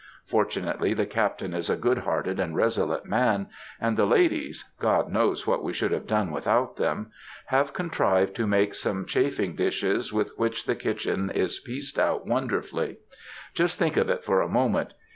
Fortunately 0.25 0.95
the 0.95 1.05
Captain 1.05 1.53
is 1.53 1.69
a 1.69 1.75
good 1.75 1.99
hearted 1.99 2.39
and 2.39 2.55
resolute 2.55 3.05
man, 3.05 3.47
and 3.79 3.95
the 3.97 4.07
ladies—God 4.07 5.11
knows 5.11 5.45
what 5.45 5.63
we 5.63 5.73
should 5.73 5.91
have 5.91 6.07
done 6.07 6.31
without 6.31 6.77
them!—have 6.77 7.71
contrived 7.73 8.35
to 8.37 8.47
make 8.47 8.73
some 8.73 9.05
chafing 9.05 9.53
dishes 9.55 10.11
with 10.11 10.35
which 10.39 10.65
the 10.65 10.73
kitchen 10.73 11.29
is 11.29 11.59
pieced 11.59 11.99
out 11.99 12.25
wonderfully. 12.25 12.97
Just 13.53 13.77
think 13.77 13.95
of 13.95 14.09
it 14.09 14.23
for 14.23 14.41
a 14.41 14.49
moment. 14.49 14.93